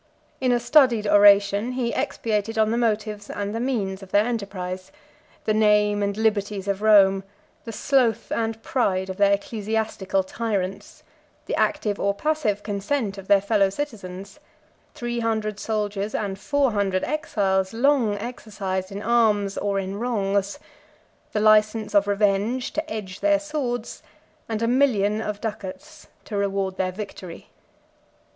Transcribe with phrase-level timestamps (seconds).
[0.39, 4.91] In a studied oration, he expiated on the motives and the means of their enterprise;
[5.45, 7.23] the name and liberties of Rome;
[7.65, 11.03] the sloth and pride of their ecclesiastical tyrants;
[11.45, 14.39] the active or passive consent of their fellow citizens;
[14.95, 20.57] three hundred soldiers, and four hundred exiles, long exercised in arms or in wrongs;
[21.31, 24.01] the license of revenge to edge their swords,
[24.49, 27.49] and a million of ducats to reward their victory.